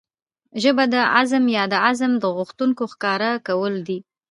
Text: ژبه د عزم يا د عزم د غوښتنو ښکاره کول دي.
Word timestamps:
ژبه 0.61 0.83
د 0.93 0.95
عزم 1.15 1.43
يا 1.55 1.63
د 1.73 1.75
عزم 1.85 2.11
د 2.19 2.25
غوښتنو 2.35 2.83
ښکاره 2.91 3.31
کول 3.47 3.73
دي. 3.87 3.99